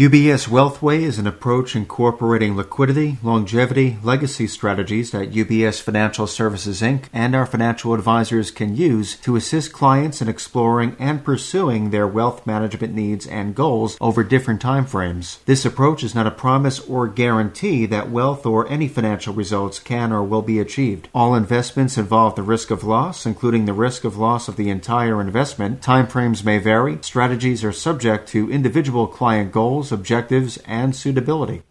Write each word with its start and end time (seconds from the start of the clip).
UBS 0.00 0.48
Wealthway 0.48 1.02
is 1.02 1.18
an 1.18 1.26
approach 1.26 1.76
incorporating 1.76 2.56
liquidity, 2.56 3.18
longevity, 3.22 3.98
legacy 4.02 4.46
strategies 4.46 5.10
that 5.10 5.32
UBS 5.32 5.82
Financial 5.82 6.26
Services 6.26 6.80
Inc. 6.80 7.04
and 7.12 7.34
our 7.34 7.44
financial 7.44 7.92
advisors 7.92 8.50
can 8.50 8.74
use 8.74 9.16
to 9.16 9.36
assist 9.36 9.74
clients 9.74 10.22
in 10.22 10.26
exploring 10.26 10.96
and 10.98 11.22
pursuing 11.22 11.90
their 11.90 12.06
wealth 12.08 12.46
management 12.46 12.94
needs 12.94 13.26
and 13.26 13.54
goals 13.54 13.98
over 14.00 14.24
different 14.24 14.62
time 14.62 14.86
frames. 14.86 15.40
This 15.44 15.66
approach 15.66 16.02
is 16.02 16.14
not 16.14 16.26
a 16.26 16.30
promise 16.30 16.80
or 16.80 17.06
guarantee 17.06 17.84
that 17.84 18.10
wealth 18.10 18.46
or 18.46 18.66
any 18.70 18.88
financial 18.88 19.34
results 19.34 19.78
can 19.78 20.14
or 20.14 20.24
will 20.24 20.40
be 20.40 20.58
achieved. 20.58 21.10
All 21.14 21.34
investments 21.34 21.98
involve 21.98 22.36
the 22.36 22.42
risk 22.42 22.70
of 22.70 22.84
loss, 22.84 23.26
including 23.26 23.66
the 23.66 23.74
risk 23.74 24.04
of 24.04 24.16
loss 24.16 24.48
of 24.48 24.56
the 24.56 24.70
entire 24.70 25.20
investment. 25.20 25.82
Time 25.82 26.06
frames 26.06 26.42
may 26.42 26.56
vary. 26.56 26.96
Strategies 27.02 27.62
are 27.62 27.70
subject 27.70 28.30
to 28.30 28.50
individual 28.50 29.06
client 29.06 29.52
goals 29.52 29.89
objectives, 29.92 30.58
and 30.66 30.94
suitability. 30.94 31.62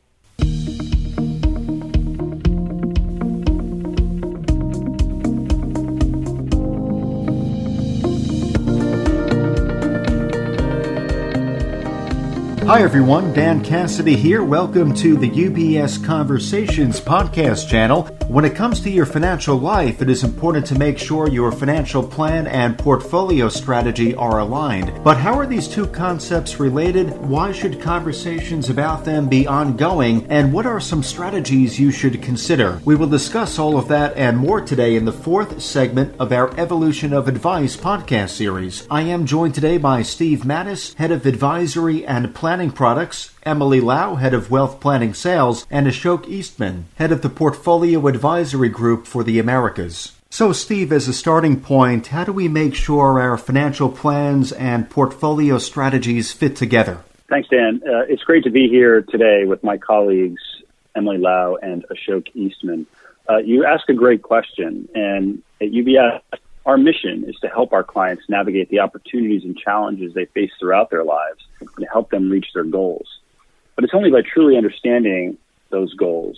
Hi, 12.69 12.83
everyone. 12.83 13.33
Dan 13.33 13.63
Cassidy 13.63 14.15
here. 14.15 14.43
Welcome 14.43 14.93
to 14.93 15.17
the 15.17 15.27
UBS 15.27 16.05
Conversations 16.05 17.01
podcast 17.01 17.67
channel. 17.67 18.18
When 18.29 18.45
it 18.45 18.53
comes 18.53 18.79
to 18.81 18.91
your 18.91 19.07
financial 19.07 19.57
life, 19.57 20.03
it 20.03 20.09
is 20.09 20.23
important 20.23 20.63
to 20.67 20.77
make 20.77 20.99
sure 20.99 21.27
your 21.27 21.51
financial 21.51 22.03
plan 22.03 22.45
and 22.45 22.77
portfolio 22.77 23.49
strategy 23.49 24.13
are 24.13 24.38
aligned. 24.38 25.03
But 25.03 25.17
how 25.17 25.33
are 25.39 25.47
these 25.47 25.67
two 25.67 25.88
concepts 25.88 26.59
related? 26.59 27.09
Why 27.21 27.52
should 27.52 27.81
conversations 27.81 28.69
about 28.69 29.03
them 29.03 29.29
be 29.29 29.47
ongoing? 29.47 30.27
And 30.29 30.53
what 30.53 30.67
are 30.67 30.79
some 30.79 31.02
strategies 31.02 31.80
you 31.80 31.89
should 31.89 32.22
consider? 32.22 32.80
We 32.85 32.94
will 32.94 33.07
discuss 33.07 33.57
all 33.57 33.80
of 33.80 33.88
that 33.88 34.16
and 34.16 34.38
more 34.38 34.61
today 34.61 34.95
in 34.95 35.05
the 35.05 35.11
fourth 35.11 35.59
segment 35.59 36.13
of 36.19 36.31
our 36.31 36.55
Evolution 36.59 37.13
of 37.13 37.27
Advice 37.27 37.75
podcast 37.75 38.30
series. 38.30 38.85
I 38.91 39.02
am 39.02 39.25
joined 39.25 39.55
today 39.55 39.80
by 39.80 40.03
Steve 40.03 40.41
Mattis, 40.41 40.94
Head 40.94 41.09
of 41.09 41.25
Advisory 41.25 42.05
and 42.05 42.35
Planning 42.35 42.69
Products, 42.69 43.31
Emily 43.50 43.81
Lau, 43.81 44.14
Head 44.14 44.36
of 44.36 44.52
Wealth 44.52 44.80
Planning 44.80 45.16
Sales, 45.16 45.66
and 45.72 45.88
Ashok 45.88 46.28
Eastman, 46.28 46.86
Head 46.97 47.11
of 47.11 47.23
the 47.23 47.30
Portfolio 47.30 48.06
Advisory 48.06 48.69
Group 48.69 49.08
for 49.08 49.23
the 49.23 49.39
Americas. 49.39 50.11
So, 50.30 50.53
Steve, 50.53 50.91
as 50.91 51.08
a 51.08 51.14
starting 51.14 51.59
point, 51.59 52.08
how 52.08 52.23
do 52.23 52.31
we 52.31 52.47
make 52.47 52.75
sure 52.75 53.19
our 53.19 53.39
financial 53.39 53.89
plans 53.89 54.52
and 54.52 54.88
portfolio 54.88 55.58
strategies 55.58 56.31
fit 56.31 56.56
together? 56.56 57.00
Thanks, 57.28 57.50
Dan. 57.50 57.81
Uh, 57.83 58.02
it's 58.08 58.22
great 58.22 58.44
to 58.44 58.52
be 58.52 58.69
here 58.69 59.02
today 59.02 59.45
with 59.45 59.63
my 59.63 59.78
colleagues, 59.78 60.44
Emily 60.95 61.17
Lau 61.17 61.56
and 61.56 61.84
Ashok 61.89 62.28
Eastman. 62.36 62.86
Uh, 63.28 63.38
you 63.38 63.66
ask 63.66 63.89
a 63.89 63.95
great 63.95 64.22
question, 64.22 64.88
and 64.94 65.41
at 65.59 65.72
UBS, 65.72 66.22
our 66.67 66.78
mission 66.78 67.25
is 67.28 67.36
to 67.38 67.47
help 67.47 67.73
our 67.73 67.84
clients 67.84 68.30
navigate 68.30 68.69
the 68.69 68.81
opportunities 68.81 69.44
and 69.44 69.58
challenges 69.58 70.13
they 70.13 70.25
face 70.25 70.52
throughout 70.59 70.91
their 70.91 71.03
lives 71.03 71.44
and 71.59 71.88
help 71.91 72.11
them 72.11 72.30
reach 72.30 72.53
their 72.53 72.63
goals. 72.63 73.19
But 73.80 73.85
it's 73.85 73.94
only 73.94 74.11
by 74.11 74.23
truly 74.23 74.58
understanding 74.58 75.38
those 75.69 75.94
goals 75.94 76.38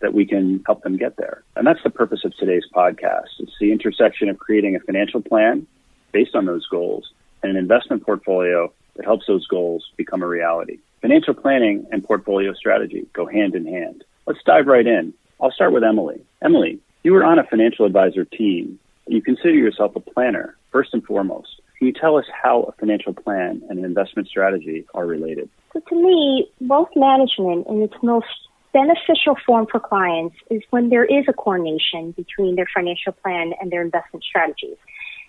that 0.00 0.12
we 0.12 0.26
can 0.26 0.60
help 0.66 0.82
them 0.82 0.96
get 0.96 1.16
there. 1.16 1.44
And 1.54 1.64
that's 1.64 1.84
the 1.84 1.88
purpose 1.90 2.24
of 2.24 2.36
today's 2.36 2.64
podcast. 2.74 3.28
It's 3.38 3.52
the 3.60 3.70
intersection 3.70 4.28
of 4.28 4.40
creating 4.40 4.74
a 4.74 4.80
financial 4.80 5.22
plan 5.22 5.68
based 6.10 6.34
on 6.34 6.46
those 6.46 6.66
goals 6.66 7.12
and 7.44 7.52
an 7.52 7.56
investment 7.56 8.04
portfolio 8.04 8.72
that 8.96 9.04
helps 9.04 9.28
those 9.28 9.46
goals 9.46 9.88
become 9.96 10.20
a 10.20 10.26
reality. 10.26 10.80
Financial 11.00 11.32
planning 11.32 11.86
and 11.92 12.02
portfolio 12.02 12.52
strategy 12.54 13.06
go 13.12 13.24
hand 13.24 13.54
in 13.54 13.66
hand. 13.66 14.02
Let's 14.26 14.42
dive 14.44 14.66
right 14.66 14.84
in. 14.84 15.14
I'll 15.40 15.52
start 15.52 15.72
with 15.72 15.84
Emily. 15.84 16.20
Emily, 16.42 16.80
you 17.04 17.12
were 17.12 17.22
on 17.22 17.38
a 17.38 17.44
financial 17.44 17.86
advisor 17.86 18.24
team. 18.24 18.80
You 19.06 19.22
consider 19.22 19.54
yourself 19.54 19.94
a 19.94 20.00
planner, 20.00 20.56
first 20.72 20.92
and 20.92 21.04
foremost. 21.04 21.60
Can 21.78 21.86
you 21.86 21.92
tell 21.92 22.16
us 22.16 22.26
how 22.42 22.62
a 22.62 22.72
financial 22.72 23.14
plan 23.14 23.62
and 23.70 23.78
an 23.78 23.84
investment 23.84 24.26
strategy 24.26 24.86
are 24.92 25.06
related? 25.06 25.48
So 25.72 25.80
to 25.80 25.94
me, 25.94 26.50
wealth 26.60 26.90
management 26.96 27.66
in 27.68 27.82
its 27.82 27.94
most 28.02 28.26
beneficial 28.72 29.36
form 29.46 29.66
for 29.70 29.80
clients 29.80 30.36
is 30.50 30.62
when 30.70 30.90
there 30.90 31.04
is 31.04 31.24
a 31.28 31.32
coordination 31.32 32.12
between 32.12 32.56
their 32.56 32.68
financial 32.74 33.12
plan 33.12 33.52
and 33.60 33.70
their 33.70 33.82
investment 33.82 34.24
strategies. 34.24 34.76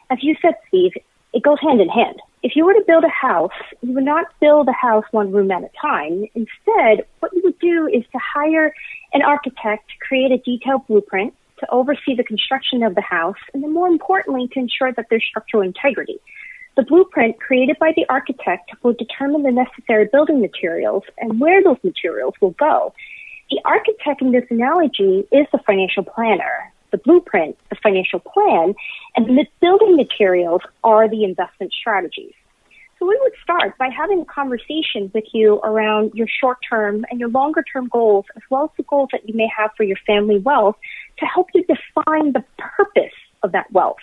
As 0.09 0.19
you 0.21 0.35
said, 0.41 0.55
Steve, 0.67 0.91
it 1.33 1.43
goes 1.43 1.59
hand 1.61 1.79
in 1.79 1.89
hand. 1.89 2.19
If 2.43 2.55
you 2.55 2.65
were 2.65 2.73
to 2.73 2.83
build 2.85 3.03
a 3.03 3.09
house, 3.09 3.51
you 3.81 3.93
would 3.93 4.03
not 4.03 4.27
build 4.39 4.67
a 4.67 4.73
house 4.73 5.05
one 5.11 5.31
room 5.31 5.51
at 5.51 5.63
a 5.63 5.69
time. 5.79 6.25
Instead, 6.33 7.05
what 7.19 7.31
you 7.33 7.41
would 7.43 7.59
do 7.59 7.87
is 7.87 8.03
to 8.11 8.19
hire 8.19 8.73
an 9.13 9.21
architect 9.21 9.89
to 9.89 10.05
create 10.05 10.31
a 10.31 10.37
detailed 10.39 10.85
blueprint 10.87 11.33
to 11.59 11.71
oversee 11.71 12.15
the 12.15 12.23
construction 12.23 12.81
of 12.81 12.95
the 12.95 13.01
house, 13.01 13.37
and 13.53 13.63
then 13.63 13.71
more 13.71 13.87
importantly, 13.87 14.47
to 14.53 14.59
ensure 14.59 14.91
that 14.91 15.05
there's 15.09 15.23
structural 15.23 15.61
integrity. 15.61 16.19
The 16.81 16.87
blueprint 16.87 17.39
created 17.39 17.77
by 17.77 17.91
the 17.95 18.07
architect 18.09 18.71
will 18.81 18.93
determine 18.93 19.43
the 19.43 19.51
necessary 19.51 20.09
building 20.11 20.41
materials 20.41 21.03
and 21.19 21.39
where 21.39 21.61
those 21.63 21.77
materials 21.83 22.33
will 22.41 22.55
go. 22.57 22.91
The 23.51 23.61
architect 23.65 24.23
in 24.23 24.31
this 24.31 24.45
analogy 24.49 25.27
is 25.31 25.45
the 25.51 25.59
financial 25.59 26.01
planner. 26.01 26.73
The 26.89 26.97
blueprint, 26.97 27.55
the 27.69 27.75
financial 27.83 28.19
plan, 28.19 28.73
and 29.15 29.27
the 29.27 29.45
building 29.59 29.95
materials 29.95 30.61
are 30.83 31.07
the 31.07 31.23
investment 31.23 31.71
strategies. 31.71 32.33
So 32.97 33.05
we 33.05 33.15
would 33.21 33.33
start 33.43 33.77
by 33.77 33.89
having 33.95 34.21
a 34.21 34.25
conversation 34.25 35.11
with 35.13 35.25
you 35.33 35.59
around 35.59 36.15
your 36.15 36.27
short 36.27 36.57
term 36.67 37.05
and 37.11 37.19
your 37.19 37.29
longer 37.29 37.63
term 37.71 37.89
goals, 37.89 38.25
as 38.35 38.41
well 38.49 38.63
as 38.63 38.69
the 38.75 38.83
goals 38.89 39.09
that 39.11 39.29
you 39.29 39.35
may 39.35 39.47
have 39.55 39.69
for 39.77 39.83
your 39.83 39.97
family 40.07 40.39
wealth 40.39 40.77
to 41.19 41.27
help 41.27 41.49
you 41.53 41.63
define 41.63 42.33
the 42.33 42.43
purpose 42.57 43.13
of 43.43 43.51
that 43.51 43.71
wealth. 43.71 43.99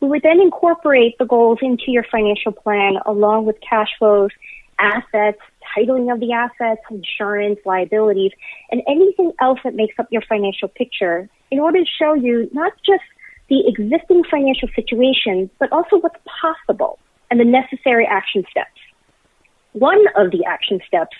We 0.00 0.08
would 0.08 0.22
then 0.22 0.40
incorporate 0.40 1.18
the 1.18 1.26
goals 1.26 1.58
into 1.60 1.90
your 1.90 2.04
financial 2.04 2.52
plan 2.52 2.98
along 3.04 3.46
with 3.46 3.56
cash 3.60 3.88
flows, 3.98 4.30
assets, 4.78 5.38
titling 5.76 6.12
of 6.12 6.20
the 6.20 6.32
assets, 6.32 6.80
insurance, 6.90 7.58
liabilities, 7.64 8.32
and 8.70 8.82
anything 8.86 9.32
else 9.40 9.58
that 9.64 9.74
makes 9.74 9.98
up 9.98 10.06
your 10.10 10.22
financial 10.22 10.68
picture 10.68 11.28
in 11.50 11.58
order 11.58 11.80
to 11.80 11.90
show 11.98 12.14
you 12.14 12.48
not 12.52 12.72
just 12.86 13.02
the 13.48 13.66
existing 13.66 14.22
financial 14.30 14.68
situation, 14.74 15.50
but 15.58 15.72
also 15.72 15.98
what's 15.98 16.18
possible 16.40 16.98
and 17.30 17.40
the 17.40 17.44
necessary 17.44 18.06
action 18.06 18.44
steps. 18.50 18.70
One 19.72 20.04
of 20.16 20.30
the 20.30 20.44
action 20.44 20.80
steps 20.86 21.16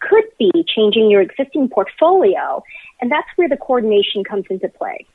could 0.00 0.24
be 0.38 0.50
changing 0.66 1.10
your 1.10 1.20
existing 1.20 1.68
portfolio, 1.68 2.62
and 3.00 3.10
that's 3.10 3.28
where 3.36 3.48
the 3.48 3.56
coordination 3.56 4.24
comes 4.24 4.44
into 4.50 4.68
play. 4.68 5.06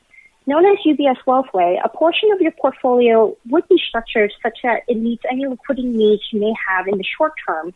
Known 0.47 0.65
as 0.65 0.77
UBS 0.85 1.17
Wealthway, 1.25 1.79
a 1.83 1.89
portion 1.89 2.31
of 2.31 2.39
your 2.39 2.51
portfolio 2.51 3.35
would 3.49 3.67
be 3.67 3.81
structured 3.87 4.31
such 4.43 4.59
that 4.61 4.83
it 4.87 4.97
meets 4.97 5.23
any 5.29 5.47
liquidity 5.47 5.87
needs 5.87 6.21
you 6.31 6.39
may 6.39 6.53
have 6.67 6.87
in 6.87 6.99
the 6.99 7.03
short 7.03 7.33
term, 7.47 7.73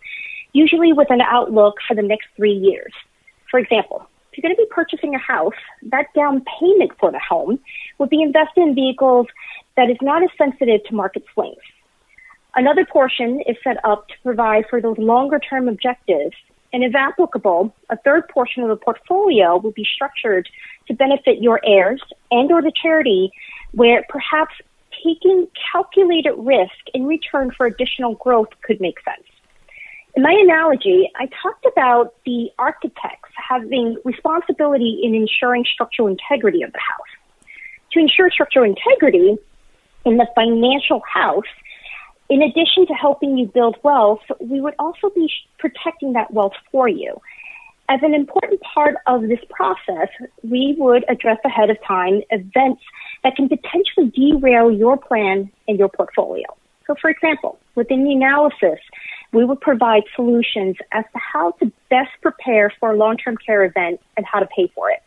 usually 0.54 0.94
with 0.94 1.10
an 1.10 1.22
outlook 1.22 1.78
for 1.88 1.96
the 1.96 2.04
next 2.04 2.28
three 2.36 2.54
years. 2.54 2.94
For 3.50 3.60
example, 3.60 4.08
if 4.32 4.38
you're 4.38 4.44
going 4.44 4.56
to 4.56 4.62
be 4.62 4.70
purchasing 4.70 5.16
a 5.16 5.18
house, 5.18 5.58
that 5.84 6.14
down 6.14 6.46
payment 6.60 6.92
for 7.00 7.12
the 7.12 7.20
home 7.20 7.60
would 7.98 8.12
be 8.12 8.22
invested 8.22 8.62
in 8.62 8.76
vehicles 8.76 9.26
that 9.76 9.90
is 9.90 9.98
not 10.02 10.22
as 10.22 10.30
sensitive 10.38 10.84
to 10.86 10.94
market 10.94 11.24
swings. 11.34 11.58
Another 12.56 12.86
portion 12.86 13.42
is 13.48 13.58
set 13.64 13.78
up 13.84 14.08
to 14.10 14.14
provide 14.22 14.66
for 14.70 14.80
those 14.80 14.98
longer 15.00 15.40
term 15.40 15.68
objectives. 15.68 16.36
And 16.72 16.84
if 16.84 16.94
applicable, 16.94 17.74
a 17.90 17.98
third 17.98 18.28
portion 18.30 18.64
of 18.64 18.70
the 18.70 18.76
portfolio 18.76 19.58
will 19.58 19.72
be 19.72 19.86
structured 19.96 20.48
to 20.88 20.94
benefit 20.94 21.42
your 21.42 21.60
heirs 21.66 22.02
and 22.32 22.52
or 22.52 22.62
the 22.62 22.72
charity 22.82 23.32
where 23.72 24.04
perhaps 24.10 24.54
taking 25.04 25.48
calculated 25.72 26.34
risk 26.38 26.74
in 26.94 27.06
return 27.06 27.52
for 27.56 27.66
additional 27.66 28.16
growth 28.16 28.50
could 28.62 28.80
make 28.82 28.98
sense. 29.02 29.26
In 30.16 30.24
my 30.24 30.32
analogy, 30.32 31.10
I 31.16 31.30
talked 31.42 31.66
about 31.66 32.16
the 32.26 32.52
architects 32.58 33.30
having 33.36 33.98
responsibility 34.04 35.00
in 35.04 35.16
ensuring 35.16 35.66
structural 35.72 36.08
integrity 36.08 36.64
of 36.64 36.72
the 36.72 36.80
house. 36.80 37.48
To 37.94 38.00
ensure 38.00 38.30
structural 38.30 38.66
integrity 38.66 39.38
in 40.06 40.18
the 40.18 40.28
financial 40.36 41.02
house, 41.12 41.46
in 42.30 42.44
addition 42.44 42.86
to 42.88 42.94
helping 42.94 43.38
you 43.38 43.48
build 43.48 43.78
wealth, 43.84 44.22
we 44.40 44.62
would 44.62 44.76
also 44.78 45.10
be 45.10 45.32
protecting 45.58 46.14
that 46.14 46.32
wealth 46.32 46.54
for 46.72 46.88
you. 46.88 47.20
As 47.90 48.00
an 48.04 48.14
important 48.14 48.62
part 48.62 48.98
of 49.08 49.24
this 49.24 49.40
process, 49.50 50.10
we 50.44 50.76
would 50.78 51.04
address 51.10 51.40
ahead 51.44 51.72
of 51.72 51.78
time 51.84 52.22
events 52.30 52.84
that 53.24 53.36
can 53.36 53.50
potentially 53.50 54.12
derail 54.16 54.72
your 54.72 54.96
plan 54.96 55.52
and 55.68 55.80
your 55.80 55.90
portfolio. 55.90 56.46
So, 56.86 56.96
for 57.02 57.10
example, 57.10 57.60
within 57.74 58.04
the 58.04 58.14
analysis, 58.14 58.80
we 59.32 59.44
would 59.44 59.60
provide 59.60 60.04
solutions 60.16 60.76
as 60.92 61.04
to 61.14 61.20
how 61.20 61.52
to 61.54 61.72
best 61.90 62.12
prepare 62.22 62.72
for 62.80 62.92
a 62.92 62.96
long-term 62.96 63.38
care 63.44 63.64
event 63.64 64.02
and 64.18 64.26
how 64.26 64.40
to 64.40 64.48
pay 64.56 64.72
for 64.76 64.92
it. 64.92 65.02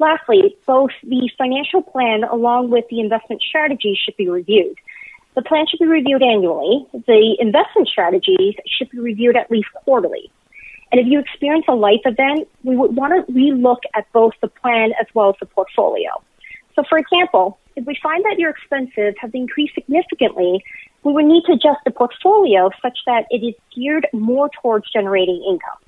Lastly, 0.00 0.56
both 0.66 0.90
the 1.04 1.30
financial 1.38 1.82
plan 1.82 2.24
along 2.24 2.70
with 2.70 2.84
the 2.88 2.98
investment 2.98 3.42
strategy 3.42 3.96
should 4.00 4.16
be 4.16 4.28
reviewed. 4.28 4.76
The 5.34 5.42
plan 5.42 5.66
should 5.66 5.80
be 5.80 5.86
reviewed 5.86 6.22
annually. 6.22 6.86
The 6.92 7.36
investment 7.38 7.88
strategies 7.88 8.54
should 8.66 8.90
be 8.90 8.98
reviewed 8.98 9.36
at 9.36 9.50
least 9.50 9.68
quarterly. 9.74 10.30
And 10.90 11.00
if 11.00 11.06
you 11.06 11.18
experience 11.20 11.64
a 11.68 11.74
life 11.74 12.02
event, 12.04 12.48
we 12.64 12.76
would 12.76 12.94
want 12.94 13.26
to 13.26 13.32
relook 13.32 13.78
at 13.94 14.10
both 14.12 14.34
the 14.42 14.48
plan 14.48 14.92
as 15.00 15.06
well 15.14 15.30
as 15.30 15.36
the 15.40 15.46
portfolio. 15.46 16.10
So 16.76 16.82
for 16.86 16.98
example, 16.98 17.58
if 17.76 17.86
we 17.86 17.98
find 18.02 18.22
that 18.24 18.38
your 18.38 18.50
expenses 18.50 19.14
have 19.20 19.34
increased 19.34 19.74
significantly, 19.74 20.62
we 21.02 21.12
would 21.12 21.24
need 21.24 21.44
to 21.46 21.52
adjust 21.52 21.80
the 21.84 21.90
portfolio 21.90 22.70
such 22.82 22.98
that 23.06 23.24
it 23.30 23.42
is 23.42 23.54
geared 23.74 24.06
more 24.12 24.50
towards 24.60 24.90
generating 24.92 25.42
income. 25.48 25.78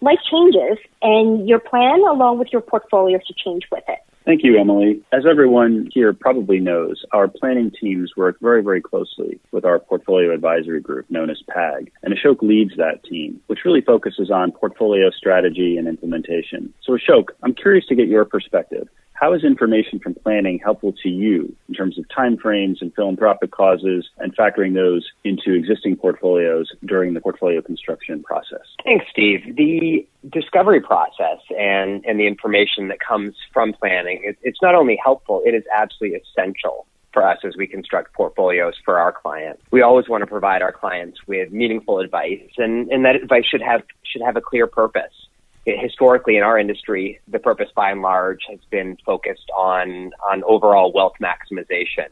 Life 0.00 0.18
changes 0.28 0.78
and 1.02 1.48
your 1.48 1.60
plan 1.60 2.00
along 2.00 2.38
with 2.38 2.48
your 2.52 2.60
portfolio 2.60 3.18
should 3.24 3.36
change 3.36 3.62
with 3.70 3.84
it. 3.88 4.00
Thank 4.26 4.42
you, 4.42 4.58
Emily. 4.58 5.00
As 5.12 5.22
everyone 5.24 5.88
here 5.94 6.12
probably 6.12 6.58
knows, 6.58 7.04
our 7.12 7.28
planning 7.28 7.70
teams 7.80 8.16
work 8.16 8.38
very, 8.40 8.60
very 8.60 8.82
closely 8.82 9.38
with 9.52 9.64
our 9.64 9.78
portfolio 9.78 10.34
advisory 10.34 10.80
group 10.80 11.08
known 11.08 11.30
as 11.30 11.40
PAG. 11.48 11.92
And 12.02 12.12
Ashok 12.12 12.42
leads 12.42 12.76
that 12.76 13.04
team, 13.04 13.40
which 13.46 13.60
really 13.64 13.82
focuses 13.82 14.28
on 14.28 14.50
portfolio 14.50 15.10
strategy 15.10 15.76
and 15.76 15.86
implementation. 15.86 16.74
So 16.82 16.98
Ashok, 16.98 17.26
I'm 17.44 17.54
curious 17.54 17.86
to 17.86 17.94
get 17.94 18.08
your 18.08 18.24
perspective. 18.24 18.88
How 19.20 19.32
is 19.32 19.44
information 19.44 19.98
from 19.98 20.14
planning 20.14 20.60
helpful 20.62 20.92
to 21.02 21.08
you 21.08 21.54
in 21.68 21.74
terms 21.74 21.98
of 21.98 22.04
timeframes 22.08 22.82
and 22.82 22.94
philanthropic 22.94 23.50
causes 23.50 24.08
and 24.18 24.36
factoring 24.36 24.74
those 24.74 25.06
into 25.24 25.54
existing 25.54 25.96
portfolios 25.96 26.70
during 26.84 27.14
the 27.14 27.20
portfolio 27.20 27.62
construction 27.62 28.22
process? 28.22 28.66
Thanks, 28.84 29.06
Steve. 29.10 29.56
The 29.56 30.06
discovery 30.30 30.80
process 30.80 31.38
and, 31.58 32.04
and 32.04 32.20
the 32.20 32.26
information 32.26 32.88
that 32.88 32.98
comes 33.00 33.34
from 33.52 33.72
planning, 33.72 34.20
it, 34.22 34.36
it's 34.42 34.60
not 34.60 34.74
only 34.74 34.98
helpful, 35.02 35.42
it 35.46 35.54
is 35.54 35.64
absolutely 35.74 36.20
essential 36.20 36.86
for 37.12 37.26
us 37.26 37.38
as 37.44 37.54
we 37.56 37.66
construct 37.66 38.12
portfolios 38.12 38.74
for 38.84 38.98
our 38.98 39.10
clients. 39.10 39.62
We 39.70 39.80
always 39.80 40.06
want 40.06 40.20
to 40.20 40.26
provide 40.26 40.60
our 40.60 40.72
clients 40.72 41.18
with 41.26 41.50
meaningful 41.50 42.00
advice 42.00 42.42
and, 42.58 42.90
and 42.90 43.06
that 43.06 43.16
advice 43.16 43.44
should 43.50 43.62
have 43.62 43.82
should 44.02 44.20
have 44.20 44.36
a 44.36 44.42
clear 44.42 44.66
purpose 44.66 45.25
historically 45.66 46.36
in 46.36 46.42
our 46.42 46.58
industry, 46.58 47.20
the 47.26 47.38
purpose 47.38 47.68
by 47.74 47.90
and 47.90 48.02
large 48.02 48.40
has 48.48 48.60
been 48.70 48.96
focused 49.04 49.50
on, 49.56 50.12
on 50.30 50.44
overall 50.44 50.92
wealth 50.92 51.14
maximization. 51.20 52.08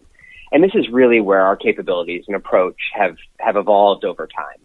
And 0.50 0.62
this 0.62 0.72
is 0.74 0.88
really 0.90 1.20
where 1.20 1.42
our 1.42 1.56
capabilities 1.56 2.24
and 2.26 2.36
approach 2.36 2.76
have, 2.94 3.16
have 3.38 3.56
evolved 3.56 4.04
over 4.04 4.26
time. 4.26 4.60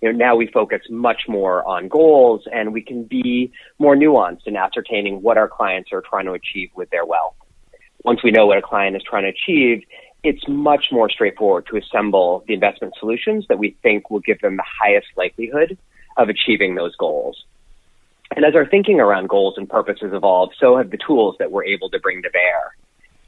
You 0.00 0.12
know, 0.12 0.18
now 0.18 0.36
we 0.36 0.46
focus 0.46 0.82
much 0.88 1.22
more 1.28 1.66
on 1.66 1.88
goals 1.88 2.42
and 2.52 2.72
we 2.72 2.82
can 2.82 3.04
be 3.04 3.52
more 3.80 3.96
nuanced 3.96 4.46
in 4.46 4.56
ascertaining 4.56 5.22
what 5.22 5.36
our 5.36 5.48
clients 5.48 5.92
are 5.92 6.02
trying 6.08 6.26
to 6.26 6.32
achieve 6.32 6.70
with 6.76 6.90
their 6.90 7.04
wealth. 7.04 7.34
Once 8.04 8.22
we 8.22 8.30
know 8.30 8.46
what 8.46 8.58
a 8.58 8.62
client 8.62 8.94
is 8.94 9.02
trying 9.02 9.24
to 9.24 9.30
achieve, 9.30 9.82
it's 10.22 10.46
much 10.48 10.86
more 10.92 11.10
straightforward 11.10 11.66
to 11.66 11.76
assemble 11.76 12.44
the 12.46 12.54
investment 12.54 12.94
solutions 12.98 13.44
that 13.48 13.58
we 13.58 13.76
think 13.82 14.10
will 14.10 14.20
give 14.20 14.40
them 14.40 14.56
the 14.56 14.64
highest 14.80 15.08
likelihood 15.16 15.76
of 16.16 16.28
achieving 16.28 16.76
those 16.76 16.94
goals. 16.96 17.44
And 18.36 18.44
as 18.44 18.54
our 18.54 18.66
thinking 18.66 19.00
around 19.00 19.28
goals 19.28 19.54
and 19.56 19.68
purposes 19.68 20.12
evolved, 20.12 20.54
so 20.58 20.76
have 20.76 20.90
the 20.90 20.98
tools 20.98 21.36
that 21.38 21.50
we're 21.50 21.64
able 21.64 21.90
to 21.90 21.98
bring 21.98 22.22
to 22.22 22.30
bear. 22.30 22.76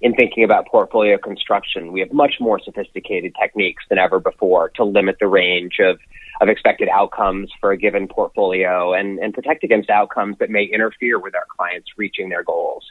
In 0.02 0.14
thinking 0.14 0.44
about 0.44 0.66
portfolio 0.66 1.18
construction, 1.18 1.92
we 1.92 2.00
have 2.00 2.12
much 2.12 2.34
more 2.40 2.58
sophisticated 2.58 3.34
techniques 3.40 3.84
than 3.88 3.98
ever 3.98 4.18
before 4.18 4.70
to 4.76 4.84
limit 4.84 5.16
the 5.20 5.26
range 5.26 5.78
of, 5.78 5.98
of 6.40 6.48
expected 6.48 6.88
outcomes 6.88 7.50
for 7.60 7.70
a 7.70 7.76
given 7.76 8.08
portfolio 8.08 8.94
and, 8.94 9.18
and 9.18 9.34
protect 9.34 9.62
against 9.62 9.90
outcomes 9.90 10.36
that 10.38 10.48
may 10.48 10.64
interfere 10.64 11.18
with 11.18 11.34
our 11.34 11.44
clients 11.54 11.90
reaching 11.98 12.30
their 12.30 12.42
goals. 12.42 12.84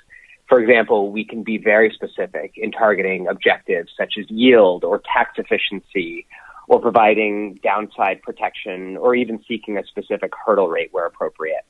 For 0.48 0.60
example, 0.60 1.12
we 1.12 1.24
can 1.24 1.44
be 1.44 1.58
very 1.58 1.92
specific 1.94 2.54
in 2.56 2.72
targeting 2.72 3.28
objectives 3.28 3.92
such 3.98 4.16
as 4.20 4.26
yield 4.30 4.84
or 4.84 5.02
tax 5.14 5.38
efficiency 5.38 6.28
or 6.68 6.80
providing 6.80 7.60
downside 7.64 8.22
protection 8.22 8.98
or 8.98 9.16
even 9.16 9.44
seeking 9.48 9.78
a 9.78 9.86
specific 9.86 10.32
hurdle 10.46 10.68
rate 10.68 10.90
where 10.92 11.06
appropriate. 11.06 11.66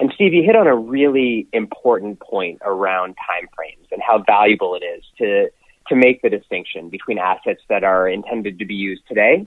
And 0.00 0.10
Steve, 0.14 0.34
you 0.34 0.42
hit 0.42 0.56
on 0.56 0.66
a 0.66 0.76
really 0.76 1.46
important 1.52 2.20
point 2.20 2.60
around 2.64 3.14
timeframes 3.16 3.90
and 3.92 4.02
how 4.02 4.22
valuable 4.26 4.74
it 4.74 4.84
is 4.84 5.04
to 5.18 5.48
to 5.88 5.94
make 5.94 6.22
the 6.22 6.30
distinction 6.30 6.88
between 6.88 7.18
assets 7.18 7.60
that 7.68 7.84
are 7.84 8.08
intended 8.08 8.58
to 8.58 8.64
be 8.64 8.74
used 8.74 9.02
today, 9.06 9.46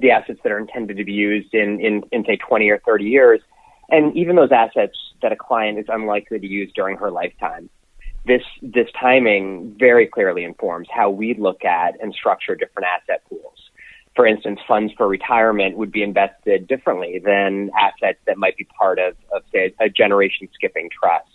the 0.00 0.10
assets 0.10 0.40
that 0.42 0.50
are 0.50 0.58
intended 0.58 0.96
to 0.96 1.04
be 1.04 1.12
used 1.12 1.54
in, 1.54 1.80
in, 1.80 2.02
in 2.10 2.24
say 2.24 2.36
20 2.36 2.68
or 2.70 2.80
30 2.80 3.04
years, 3.04 3.40
and 3.88 4.16
even 4.16 4.34
those 4.34 4.50
assets 4.50 4.96
that 5.22 5.30
a 5.30 5.36
client 5.36 5.78
is 5.78 5.84
unlikely 5.88 6.40
to 6.40 6.46
use 6.46 6.72
during 6.74 6.96
her 6.96 7.10
lifetime. 7.10 7.70
This 8.26 8.42
this 8.62 8.88
timing 8.98 9.76
very 9.78 10.06
clearly 10.06 10.44
informs 10.44 10.88
how 10.90 11.10
we 11.10 11.34
look 11.34 11.64
at 11.64 11.94
and 12.00 12.12
structure 12.14 12.54
different 12.54 12.88
asset 12.88 13.22
pools 13.28 13.43
for 14.16 14.26
instance, 14.26 14.60
funds 14.66 14.92
for 14.96 15.08
retirement 15.08 15.76
would 15.76 15.90
be 15.90 16.02
invested 16.02 16.68
differently 16.68 17.20
than 17.24 17.70
assets 17.78 18.18
that 18.26 18.38
might 18.38 18.56
be 18.56 18.64
part 18.64 18.98
of, 18.98 19.16
of 19.32 19.42
say, 19.52 19.74
a 19.80 19.88
generation 19.88 20.48
skipping 20.54 20.88
trust. 20.88 21.28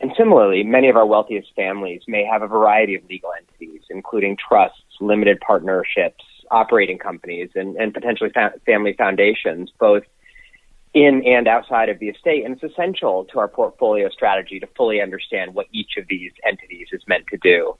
And 0.00 0.12
similarly, 0.16 0.62
many 0.62 0.88
of 0.88 0.96
our 0.96 1.06
wealthiest 1.06 1.48
families 1.56 2.02
may 2.06 2.24
have 2.24 2.42
a 2.42 2.46
variety 2.46 2.94
of 2.94 3.04
legal 3.08 3.30
entities, 3.36 3.82
including 3.90 4.36
trusts, 4.36 4.78
limited 5.00 5.40
partnerships, 5.40 6.22
operating 6.52 6.98
companies, 6.98 7.50
and, 7.56 7.76
and 7.76 7.92
potentially 7.92 8.30
fa- 8.30 8.54
family 8.64 8.94
foundations, 8.96 9.72
both 9.80 10.04
in 10.94 11.22
and 11.26 11.48
outside 11.48 11.88
of 11.88 11.98
the 11.98 12.08
estate. 12.08 12.44
And 12.44 12.54
it's 12.54 12.72
essential 12.72 13.24
to 13.32 13.40
our 13.40 13.48
portfolio 13.48 14.08
strategy 14.08 14.60
to 14.60 14.68
fully 14.76 15.00
understand 15.00 15.54
what 15.54 15.66
each 15.72 15.96
of 15.98 16.06
these 16.08 16.32
entities 16.46 16.88
is 16.92 17.02
meant 17.08 17.24
to 17.32 17.36
do. 17.38 17.76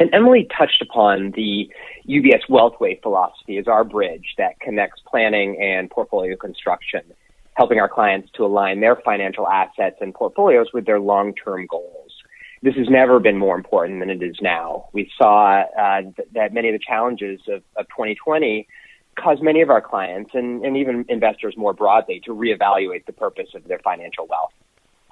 And 0.00 0.12
Emily 0.12 0.48
touched 0.56 0.82
upon 0.82 1.32
the 1.32 1.70
UBS 2.08 2.48
Wealthway 2.48 3.00
philosophy 3.02 3.58
as 3.58 3.68
our 3.68 3.84
bridge 3.84 4.34
that 4.38 4.58
connects 4.60 5.00
planning 5.06 5.60
and 5.60 5.90
portfolio 5.90 6.36
construction, 6.36 7.02
helping 7.54 7.78
our 7.78 7.88
clients 7.88 8.30
to 8.34 8.44
align 8.44 8.80
their 8.80 8.96
financial 8.96 9.46
assets 9.48 9.96
and 10.00 10.12
portfolios 10.14 10.66
with 10.72 10.86
their 10.86 11.00
long-term 11.00 11.66
goals. 11.70 12.12
This 12.62 12.74
has 12.76 12.88
never 12.88 13.20
been 13.20 13.36
more 13.36 13.56
important 13.56 14.00
than 14.00 14.10
it 14.10 14.22
is 14.22 14.36
now. 14.40 14.88
We 14.92 15.10
saw 15.18 15.64
uh, 15.78 16.00
th- 16.00 16.28
that 16.32 16.54
many 16.54 16.70
of 16.70 16.72
the 16.72 16.84
challenges 16.84 17.40
of, 17.46 17.62
of 17.76 17.86
2020 17.88 18.66
caused 19.18 19.42
many 19.42 19.60
of 19.60 19.70
our 19.70 19.80
clients 19.80 20.30
and, 20.34 20.64
and 20.64 20.76
even 20.76 21.04
investors 21.08 21.54
more 21.56 21.72
broadly 21.72 22.20
to 22.24 22.34
reevaluate 22.34 23.06
the 23.06 23.12
purpose 23.12 23.48
of 23.54 23.64
their 23.68 23.78
financial 23.80 24.26
wealth. 24.26 24.52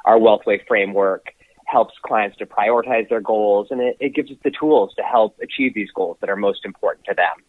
Our 0.05 0.19
Wealthway 0.19 0.67
framework 0.67 1.34
helps 1.66 1.94
clients 2.02 2.36
to 2.38 2.46
prioritize 2.46 3.08
their 3.08 3.20
goals 3.20 3.68
and 3.70 3.80
it, 3.80 3.96
it 4.00 4.14
gives 4.14 4.30
us 4.30 4.36
the 4.44 4.50
tools 4.50 4.92
to 4.96 5.02
help 5.02 5.36
achieve 5.42 5.74
these 5.74 5.90
goals 5.90 6.16
that 6.20 6.30
are 6.30 6.36
most 6.36 6.64
important 6.64 7.04
to 7.06 7.14
them. 7.14 7.44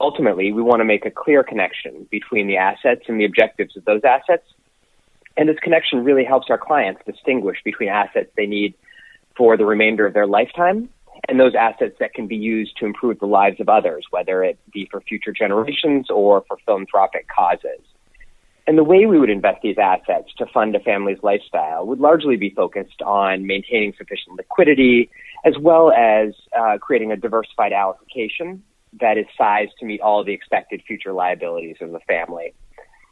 Ultimately, 0.00 0.52
we 0.52 0.62
want 0.62 0.80
to 0.80 0.84
make 0.84 1.06
a 1.06 1.10
clear 1.10 1.42
connection 1.42 2.06
between 2.10 2.48
the 2.48 2.56
assets 2.56 3.02
and 3.08 3.20
the 3.20 3.24
objectives 3.24 3.76
of 3.76 3.84
those 3.84 4.02
assets. 4.04 4.44
And 5.36 5.48
this 5.48 5.58
connection 5.62 6.02
really 6.02 6.24
helps 6.24 6.48
our 6.50 6.58
clients 6.58 7.02
distinguish 7.06 7.58
between 7.64 7.88
assets 7.88 8.30
they 8.36 8.46
need 8.46 8.74
for 9.36 9.56
the 9.56 9.66
remainder 9.66 10.06
of 10.06 10.14
their 10.14 10.26
lifetime 10.26 10.88
and 11.28 11.38
those 11.40 11.54
assets 11.54 11.96
that 12.00 12.14
can 12.14 12.26
be 12.26 12.36
used 12.36 12.76
to 12.78 12.86
improve 12.86 13.18
the 13.18 13.26
lives 13.26 13.60
of 13.60 13.68
others, 13.68 14.06
whether 14.10 14.42
it 14.42 14.58
be 14.72 14.88
for 14.90 15.00
future 15.00 15.32
generations 15.32 16.10
or 16.10 16.44
for 16.46 16.56
philanthropic 16.64 17.26
causes. 17.28 17.80
And 18.66 18.76
the 18.76 18.84
way 18.84 19.06
we 19.06 19.18
would 19.18 19.30
invest 19.30 19.62
these 19.62 19.78
assets 19.78 20.32
to 20.38 20.46
fund 20.46 20.74
a 20.74 20.80
family's 20.80 21.18
lifestyle 21.22 21.86
would 21.86 22.00
largely 22.00 22.36
be 22.36 22.50
focused 22.50 23.00
on 23.00 23.46
maintaining 23.46 23.92
sufficient 23.96 24.36
liquidity 24.36 25.08
as 25.44 25.54
well 25.60 25.92
as 25.92 26.34
uh, 26.58 26.76
creating 26.78 27.12
a 27.12 27.16
diversified 27.16 27.72
allocation 27.72 28.62
that 29.00 29.18
is 29.18 29.26
sized 29.38 29.72
to 29.78 29.86
meet 29.86 30.00
all 30.00 30.24
the 30.24 30.32
expected 30.32 30.82
future 30.86 31.12
liabilities 31.12 31.76
of 31.80 31.92
the 31.92 32.00
family. 32.00 32.54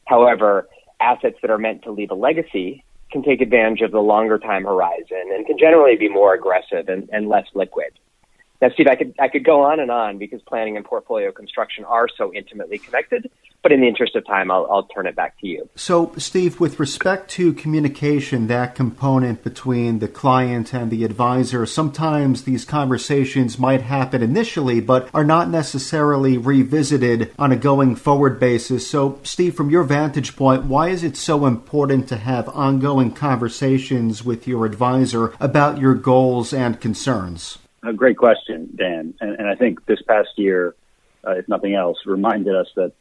However, 0.07 0.69
assets 1.01 1.37
that 1.43 1.51
are 1.51 1.59
meant 1.59 1.83
to 1.83 1.93
leave 1.93 2.11
a 2.11 2.15
legacy 2.15 2.85
can 3.13 3.23
take 3.23 3.41
advantage 3.41 3.81
of 3.81 3.93
the 3.93 4.01
longer 4.01 4.39
time 4.39 4.65
horizon 4.65 5.31
and 5.33 5.47
can 5.47 5.57
generally 5.57 5.97
be 5.97 6.09
more 6.09 6.35
aggressive 6.35 6.89
and, 6.89 7.09
and 7.13 7.29
less 7.29 7.47
liquid. 7.55 7.93
Now, 8.61 8.71
Steve, 8.75 8.87
I 8.89 8.97
could 8.97 9.15
I 9.21 9.29
could 9.29 9.45
go 9.45 9.63
on 9.63 9.79
and 9.79 9.91
on 9.91 10.19
because 10.19 10.41
planning 10.43 10.77
and 10.77 10.85
portfolio 10.85 11.31
construction 11.31 11.85
are 11.85 12.09
so 12.17 12.33
intimately 12.33 12.79
connected. 12.79 13.31
But 13.65 13.73
in 13.73 13.81
the 13.81 13.89
interest 13.89 14.15
of 14.15 14.27
time, 14.27 14.51
I'll, 14.51 14.69
I'll 14.71 14.83
turn 14.83 15.07
it 15.07 15.17
back 15.17 15.41
to 15.41 15.47
you. 15.47 15.71
So, 15.75 16.13
Steve, 16.19 16.61
with 16.61 16.79
respect 16.79 17.31
to 17.31 17.55
communication, 17.55 18.47
that 18.49 18.75
component 18.75 19.43
between 19.43 20.01
the 20.01 20.07
client 20.07 20.75
and 20.75 20.91
the 20.91 21.03
advisor, 21.03 21.65
sometimes 21.65 22.45
these 22.45 22.67
conversations 22.67 23.59
might 23.59 23.81
happen 23.81 24.23
initially, 24.23 24.83
but 24.83 25.09
are 25.15 25.25
not 25.25 25.49
necessarily 25.49 26.37
revisited 26.37 27.33
on 27.39 27.53
a 27.53 27.57
going 27.57 27.97
forward 27.97 28.39
basis. 28.39 28.87
So, 28.87 29.19
Steve, 29.23 29.55
from 29.55 29.71
your 29.71 29.83
vantage 29.83 30.37
point, 30.37 30.65
why 30.65 30.91
is 30.91 31.03
it 31.03 31.17
so 31.17 31.47
important 31.47 32.07
to 32.09 32.19
have 32.19 32.51
ongoing 32.51 33.13
conversations 33.13 34.23
with 34.23 34.47
your 34.47 34.67
advisor 34.67 35.33
about 35.41 35.79
your 35.79 35.95
goals 35.95 36.53
and 36.53 36.79
concerns? 36.79 37.57
A 37.83 37.95
great 37.95 38.19
question, 38.19 38.69
Dan. 38.77 39.15
And, 39.23 39.37
and 39.39 39.49
I 39.49 39.55
think 39.55 39.87
this 39.87 40.03
past 40.03 40.29
year, 40.37 40.75
uh, 41.27 41.37
if 41.37 41.49
nothing 41.49 41.75
else, 41.75 41.97
reminded 42.05 42.55
us 42.55 42.67
that 42.77 42.93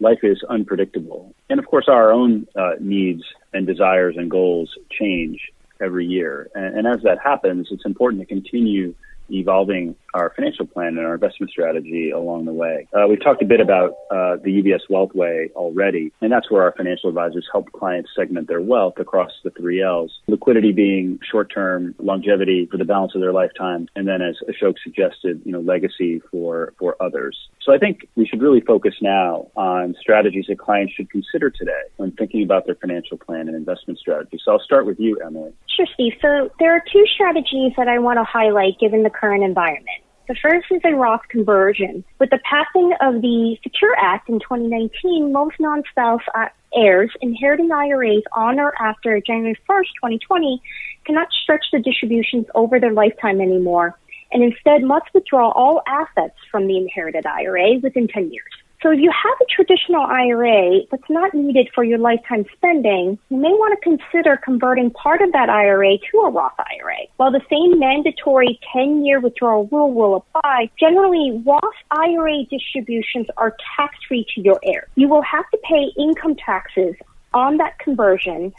life 0.00 0.20
is 0.22 0.42
unpredictable. 0.48 1.34
And 1.48 1.58
of 1.60 1.66
course, 1.66 1.86
our 1.88 2.10
own 2.12 2.46
uh, 2.56 2.72
needs 2.80 3.22
and 3.52 3.66
desires 3.66 4.16
and 4.16 4.30
goals 4.30 4.70
change 4.90 5.52
every 5.80 6.06
year. 6.06 6.50
And, 6.54 6.78
and, 6.78 6.86
as 6.86 7.02
that 7.04 7.18
happens, 7.22 7.68
it's 7.70 7.84
important 7.84 8.20
to 8.22 8.26
continue 8.26 8.94
evolving 9.32 9.96
our 10.14 10.32
financial 10.34 10.66
plan 10.66 10.98
and 10.98 11.00
our 11.00 11.14
investment 11.14 11.50
strategy 11.50 12.10
along 12.10 12.44
the 12.44 12.52
way. 12.52 12.88
Uh, 12.92 13.06
we've 13.08 13.22
talked 13.22 13.42
a 13.42 13.46
bit 13.46 13.60
about 13.60 13.90
uh, 14.10 14.36
the 14.42 14.62
UBS 14.62 14.80
Wealthway 14.90 15.50
already, 15.52 16.12
and 16.20 16.32
that's 16.32 16.50
where 16.50 16.62
our 16.62 16.72
financial 16.76 17.08
advisors 17.08 17.48
help 17.52 17.70
clients 17.72 18.10
segment 18.16 18.48
their 18.48 18.60
wealth 18.60 18.94
across 18.98 19.30
the 19.44 19.50
three 19.50 19.82
L's. 19.82 20.20
Liquidity 20.26 20.72
being 20.72 21.20
short-term, 21.30 21.94
longevity 21.98 22.66
for 22.70 22.76
the 22.76 22.84
balance 22.84 23.14
of 23.14 23.20
their 23.20 23.32
lifetime, 23.32 23.88
and 23.94 24.08
then 24.08 24.20
as 24.22 24.36
Ashok 24.48 24.76
suggested, 24.82 25.40
you 25.44 25.52
know, 25.52 25.60
legacy 25.60 26.20
for, 26.30 26.74
for 26.78 26.96
others. 27.00 27.36
So 27.62 27.72
I 27.72 27.78
think 27.78 28.08
we 28.16 28.26
should 28.26 28.42
really 28.42 28.60
focus 28.60 28.94
now 29.00 29.48
on 29.56 29.94
strategies 30.00 30.46
that 30.48 30.58
clients 30.58 30.94
should 30.94 31.10
consider 31.10 31.50
today 31.50 31.82
when 31.96 32.12
thinking 32.12 32.42
about 32.42 32.66
their 32.66 32.74
financial 32.74 33.16
plan 33.18 33.48
and 33.48 33.56
investment 33.56 33.98
strategy. 33.98 34.40
So 34.44 34.52
I'll 34.52 34.60
start 34.60 34.86
with 34.86 34.98
you, 34.98 35.18
Emily. 35.24 35.52
Sure, 35.68 35.86
Steve. 35.94 36.14
So 36.20 36.50
there 36.58 36.74
are 36.74 36.82
two 36.92 37.04
strategies 37.14 37.72
that 37.76 37.88
I 37.88 37.98
want 37.98 38.18
to 38.18 38.24
highlight 38.24 38.78
given 38.80 39.02
the 39.02 39.10
current 39.20 39.44
environment. 39.44 40.02
The 40.28 40.36
first 40.40 40.66
is 40.70 40.80
a 40.84 40.94
Roth 40.94 41.22
conversion. 41.28 42.04
With 42.20 42.30
the 42.30 42.38
passing 42.48 42.92
of 43.00 43.20
the 43.20 43.56
Secure 43.62 43.96
Act 43.98 44.28
in 44.28 44.38
2019, 44.38 45.32
most 45.32 45.56
non-spouse 45.58 46.22
uh, 46.34 46.46
heirs 46.72 47.10
inheriting 47.20 47.72
IRAs 47.72 48.22
on 48.32 48.60
or 48.60 48.72
after 48.80 49.20
January 49.20 49.56
1st, 49.68 49.90
2020 50.00 50.62
cannot 51.04 51.28
stretch 51.42 51.64
the 51.72 51.80
distributions 51.80 52.46
over 52.54 52.78
their 52.78 52.92
lifetime 52.92 53.40
anymore 53.40 53.98
and 54.32 54.44
instead 54.44 54.82
must 54.82 55.06
withdraw 55.12 55.50
all 55.50 55.82
assets 55.88 56.36
from 56.50 56.66
the 56.66 56.76
inherited 56.76 57.26
IRA 57.26 57.80
within 57.82 58.06
10 58.06 58.30
years. 58.30 58.52
So 58.82 58.90
if 58.90 58.98
you 58.98 59.10
have 59.10 59.36
a 59.42 59.44
traditional 59.44 60.02
IRA 60.02 60.80
that's 60.90 61.10
not 61.10 61.34
needed 61.34 61.68
for 61.74 61.84
your 61.84 61.98
lifetime 61.98 62.46
spending, 62.56 63.18
you 63.28 63.36
may 63.36 63.50
want 63.50 63.78
to 63.78 63.96
consider 63.96 64.38
converting 64.42 64.90
part 64.90 65.20
of 65.20 65.32
that 65.32 65.50
IRA 65.50 65.98
to 65.98 66.18
a 66.20 66.30
Roth 66.30 66.58
IRA. 66.58 66.96
While 67.18 67.30
the 67.30 67.42
same 67.50 67.78
mandatory 67.78 68.58
10 68.72 69.04
year 69.04 69.20
withdrawal 69.20 69.66
rule 69.70 69.92
will 69.92 70.16
apply, 70.16 70.70
generally 70.78 71.42
Roth 71.44 71.60
IRA 71.90 72.44
distributions 72.50 73.26
are 73.36 73.54
tax 73.76 73.96
free 74.08 74.24
to 74.34 74.40
your 74.40 74.58
heirs. 74.64 74.88
You 74.94 75.08
will 75.08 75.22
have 75.22 75.48
to 75.50 75.58
pay 75.58 75.92
income 75.98 76.36
taxes 76.36 76.94
on 77.34 77.58
that 77.58 77.78
conversion 77.80 78.52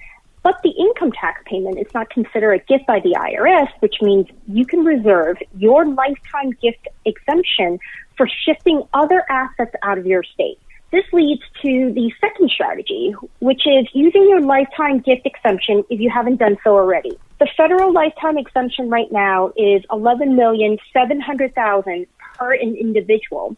but 0.43 0.61
the 0.63 0.71
income 0.71 1.11
tax 1.11 1.41
payment 1.45 1.77
is 1.79 1.87
not 1.93 2.09
considered 2.09 2.53
a 2.53 2.59
gift 2.59 2.87
by 2.87 2.99
the 2.99 3.11
IRS, 3.11 3.67
which 3.79 3.95
means 4.01 4.27
you 4.47 4.65
can 4.65 4.83
reserve 4.83 5.37
your 5.57 5.85
lifetime 5.85 6.51
gift 6.61 6.87
exemption 7.05 7.79
for 8.17 8.27
shifting 8.45 8.83
other 8.93 9.23
assets 9.29 9.71
out 9.83 9.97
of 9.97 10.05
your 10.05 10.23
state. 10.23 10.59
This 10.91 11.05
leads 11.13 11.41
to 11.61 11.93
the 11.93 12.11
second 12.19 12.51
strategy, 12.51 13.15
which 13.39 13.65
is 13.65 13.87
using 13.93 14.27
your 14.27 14.41
lifetime 14.41 14.99
gift 14.99 15.25
exemption 15.25 15.85
if 15.89 16.01
you 16.01 16.09
haven't 16.09 16.35
done 16.37 16.57
so 16.65 16.71
already. 16.71 17.17
The 17.39 17.47
federal 17.55 17.93
lifetime 17.93 18.37
exemption 18.37 18.89
right 18.89 19.09
now 19.09 19.53
is 19.55 19.83
11,700,000 19.89 22.07
per 22.37 22.53
an 22.53 22.75
individual, 22.75 23.55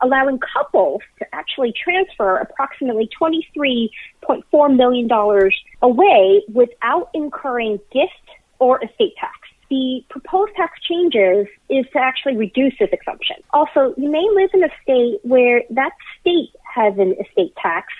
allowing 0.00 0.38
couples 0.38 1.00
to 1.18 1.26
actually 1.34 1.72
transfer 1.72 2.36
approximately 2.36 3.08
$23.4 3.20 4.76
million 4.76 5.08
away 5.82 6.42
without 6.52 7.10
incurring 7.14 7.78
gift 7.92 8.12
or 8.58 8.82
estate 8.84 9.14
tax. 9.18 9.34
The 9.70 10.02
proposed 10.08 10.54
tax 10.56 10.80
changes 10.82 11.46
is 11.68 11.84
to 11.92 11.98
actually 11.98 12.36
reduce 12.36 12.72
this 12.80 12.88
exemption. 12.90 13.36
Also, 13.52 13.94
you 13.98 14.10
may 14.10 14.26
live 14.32 14.50
in 14.54 14.64
a 14.64 14.70
state 14.82 15.20
where 15.22 15.62
that 15.70 15.92
state 16.20 16.52
has 16.74 16.94
an 16.98 17.14
estate 17.20 17.54
tax 17.62 17.92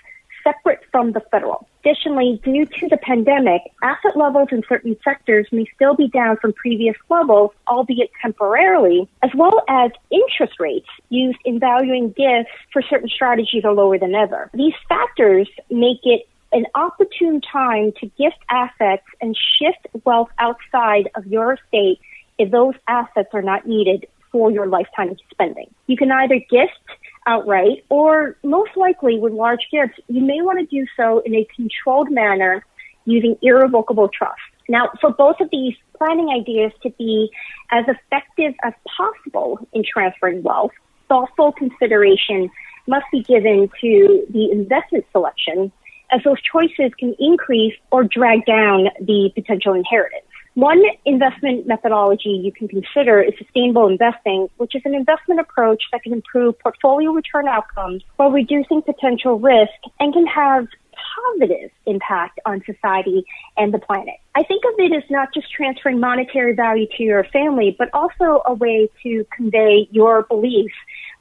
separate 0.48 0.80
from 0.90 1.12
the 1.12 1.20
federal. 1.30 1.68
Additionally, 1.84 2.40
due 2.44 2.66
to 2.66 2.88
the 2.88 2.96
pandemic, 2.98 3.62
asset 3.82 4.16
levels 4.16 4.48
in 4.50 4.62
certain 4.68 4.96
sectors 5.02 5.46
may 5.52 5.64
still 5.74 5.94
be 5.94 6.08
down 6.08 6.36
from 6.36 6.52
previous 6.52 6.96
levels, 7.08 7.50
albeit 7.66 8.10
temporarily, 8.20 9.08
as 9.22 9.30
well 9.34 9.62
as 9.68 9.90
interest 10.10 10.58
rates 10.58 10.88
used 11.08 11.38
in 11.44 11.58
valuing 11.58 12.08
gifts 12.08 12.50
for 12.72 12.82
certain 12.82 13.08
strategies 13.08 13.64
are 13.64 13.72
lower 13.72 13.98
than 13.98 14.14
ever. 14.14 14.50
These 14.54 14.74
factors 14.88 15.48
make 15.70 16.00
it 16.04 16.28
an 16.52 16.66
opportune 16.74 17.40
time 17.40 17.92
to 18.00 18.06
gift 18.18 18.38
assets 18.48 19.04
and 19.20 19.36
shift 19.36 19.86
wealth 20.04 20.30
outside 20.38 21.10
of 21.14 21.26
your 21.26 21.54
estate 21.54 22.00
if 22.38 22.50
those 22.50 22.74
assets 22.86 23.28
are 23.32 23.42
not 23.42 23.66
needed 23.66 24.06
for 24.30 24.50
your 24.50 24.66
lifetime 24.66 25.16
spending. 25.30 25.68
You 25.86 25.96
can 25.96 26.10
either 26.12 26.38
gift 26.50 26.72
outright 27.28 27.85
or 27.90 28.37
most 28.42 28.70
likely 28.76 29.18
with 29.18 29.32
large 29.32 29.68
gifts, 29.70 30.00
you 30.08 30.23
may 30.23 30.40
want 30.40 30.58
to 30.58 30.66
do 30.66 30.87
so 30.97 31.20
in 31.20 31.35
a 31.35 31.47
controlled 31.54 32.11
manner 32.11 32.64
using 33.04 33.37
irrevocable 33.42 34.08
trust. 34.08 34.40
Now, 34.68 34.90
for 35.00 35.11
both 35.11 35.37
of 35.40 35.49
these 35.50 35.75
planning 35.97 36.30
ideas 36.30 36.73
to 36.82 36.90
be 36.90 37.30
as 37.70 37.85
effective 37.87 38.54
as 38.64 38.73
possible 38.97 39.58
in 39.73 39.85
transferring 39.85 40.42
wealth, 40.42 40.73
thoughtful 41.08 41.52
consideration 41.52 42.50
must 42.87 43.06
be 43.12 43.23
given 43.23 43.70
to 43.80 44.26
the 44.30 44.50
investment 44.50 45.04
selection 45.12 45.70
as 46.11 46.23
those 46.25 46.40
choices 46.40 46.92
can 46.99 47.14
increase 47.18 47.75
or 47.90 48.04
drag 48.04 48.47
down 48.47 48.88
the 49.00 49.30
potential 49.35 49.75
inheritance. 49.75 50.25
One 50.58 50.82
investment 51.04 51.68
methodology 51.68 52.30
you 52.30 52.50
can 52.50 52.66
consider 52.66 53.22
is 53.22 53.32
sustainable 53.38 53.86
investing, 53.86 54.48
which 54.56 54.74
is 54.74 54.82
an 54.84 54.92
investment 54.92 55.38
approach 55.38 55.84
that 55.92 56.02
can 56.02 56.12
improve 56.12 56.58
portfolio 56.58 57.12
return 57.12 57.46
outcomes 57.46 58.02
while 58.16 58.32
reducing 58.32 58.82
potential 58.82 59.38
risk 59.38 59.70
and 60.00 60.12
can 60.12 60.26
have 60.26 60.66
positive 61.14 61.70
impact 61.86 62.40
on 62.44 62.60
society 62.66 63.24
and 63.56 63.72
the 63.72 63.78
planet. 63.78 64.14
I 64.34 64.42
think 64.42 64.64
of 64.64 64.74
it 64.78 64.92
as 64.96 65.08
not 65.08 65.32
just 65.32 65.48
transferring 65.52 66.00
monetary 66.00 66.54
value 66.54 66.88
to 66.96 67.04
your 67.04 67.22
family, 67.22 67.76
but 67.78 67.88
also 67.94 68.42
a 68.44 68.52
way 68.52 68.88
to 69.04 69.24
convey 69.30 69.86
your 69.92 70.22
beliefs 70.24 70.74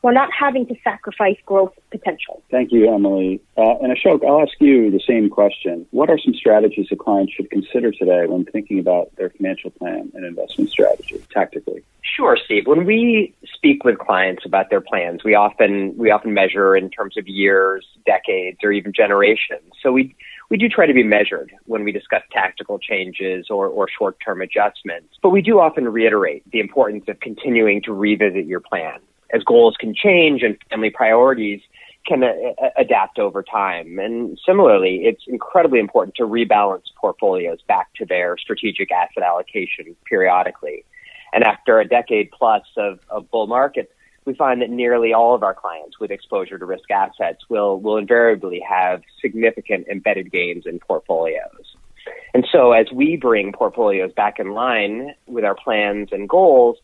we're 0.07 0.13
not 0.13 0.29
having 0.31 0.65
to 0.65 0.73
sacrifice 0.85 1.35
growth 1.45 1.73
potential. 1.91 2.41
Thank 2.49 2.71
you, 2.71 2.89
Emily. 2.89 3.41
Uh, 3.57 3.75
and 3.81 3.91
Ashok, 3.91 4.25
I'll 4.25 4.41
ask 4.41 4.53
you 4.61 4.89
the 4.89 5.01
same 5.05 5.29
question. 5.29 5.85
What 5.91 6.09
are 6.09 6.17
some 6.17 6.33
strategies 6.33 6.87
a 6.93 6.95
client 6.95 7.29
should 7.35 7.51
consider 7.51 7.91
today 7.91 8.25
when 8.25 8.45
thinking 8.45 8.79
about 8.79 9.13
their 9.17 9.31
financial 9.31 9.69
plan 9.69 10.09
and 10.13 10.23
investment 10.23 10.69
strategy 10.69 11.21
tactically? 11.33 11.83
Sure, 12.03 12.37
Steve. 12.41 12.67
When 12.67 12.85
we 12.85 13.35
speak 13.53 13.83
with 13.83 13.99
clients 13.99 14.45
about 14.45 14.69
their 14.69 14.79
plans, 14.79 15.25
we 15.25 15.35
often 15.35 15.93
we 15.97 16.09
often 16.09 16.33
measure 16.33 16.73
in 16.77 16.89
terms 16.89 17.17
of 17.17 17.27
years, 17.27 17.85
decades, 18.05 18.59
or 18.63 18.71
even 18.71 18.93
generations. 18.93 19.73
So 19.83 19.91
we 19.91 20.15
we 20.49 20.55
do 20.55 20.69
try 20.69 20.85
to 20.85 20.93
be 20.93 21.03
measured 21.03 21.51
when 21.65 21.83
we 21.83 21.91
discuss 21.91 22.21
tactical 22.31 22.79
changes 22.79 23.47
or, 23.49 23.67
or 23.67 23.89
short 23.89 24.15
term 24.23 24.41
adjustments. 24.41 25.15
But 25.21 25.31
we 25.31 25.41
do 25.41 25.59
often 25.59 25.83
reiterate 25.89 26.49
the 26.49 26.61
importance 26.61 27.03
of 27.09 27.19
continuing 27.19 27.81
to 27.81 27.91
revisit 27.91 28.45
your 28.45 28.61
plan 28.61 29.01
as 29.33 29.43
goals 29.43 29.75
can 29.79 29.93
change 29.93 30.43
and 30.43 30.57
family 30.69 30.89
priorities 30.89 31.61
can 32.05 32.23
uh, 32.23 32.69
adapt 32.77 33.19
over 33.19 33.43
time. 33.43 33.99
And 33.99 34.39
similarly, 34.45 35.01
it's 35.03 35.23
incredibly 35.27 35.79
important 35.79 36.15
to 36.15 36.23
rebalance 36.23 36.83
portfolios 36.99 37.59
back 37.67 37.93
to 37.95 38.05
their 38.05 38.37
strategic 38.37 38.91
asset 38.91 39.23
allocation 39.23 39.95
periodically. 40.05 40.85
And 41.33 41.43
after 41.43 41.79
a 41.79 41.87
decade 41.87 42.31
plus 42.31 42.63
of, 42.77 42.99
of 43.09 43.29
bull 43.29 43.47
markets, 43.47 43.91
we 44.23 44.33
find 44.33 44.61
that 44.61 44.69
nearly 44.69 45.13
all 45.13 45.35
of 45.35 45.43
our 45.43 45.53
clients 45.53 45.99
with 45.99 46.11
exposure 46.11 46.57
to 46.57 46.65
risk 46.65 46.89
assets 46.91 47.43
will, 47.49 47.79
will 47.79 47.97
invariably 47.97 48.61
have 48.67 49.01
significant 49.21 49.87
embedded 49.87 50.31
gains 50.31 50.65
in 50.65 50.79
portfolios. 50.79 51.75
And 52.33 52.45
so 52.51 52.71
as 52.71 52.87
we 52.93 53.17
bring 53.17 53.51
portfolios 53.51 54.11
back 54.13 54.39
in 54.39 54.51
line 54.51 55.13
with 55.27 55.43
our 55.43 55.55
plans 55.55 56.09
and 56.11 56.27
goals, 56.27 56.77